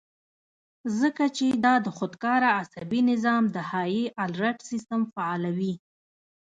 ځکه 0.99 1.23
چې 1.37 1.45
دا 1.65 1.75
د 1.85 1.87
خودکار 1.97 2.41
اعصابي 2.57 3.01
نظام 3.11 3.43
د 3.55 3.57
هائي 3.71 4.03
الرټ 4.25 4.57
سسټم 4.71 5.01
فعالوي 5.13 5.73